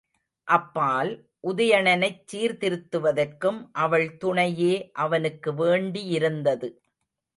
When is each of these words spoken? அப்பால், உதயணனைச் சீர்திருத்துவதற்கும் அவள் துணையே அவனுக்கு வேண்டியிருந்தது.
அப்பால், 0.47 1.11
உதயணனைச் 1.43 2.23
சீர்திருத்துவதற்கும் 2.31 3.59
அவள் 3.77 4.17
துணையே 4.23 4.73
அவனுக்கு 4.97 5.53
வேண்டியிருந்தது. 5.53 6.69